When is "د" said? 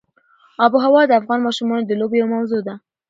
1.07-1.11, 1.87-1.91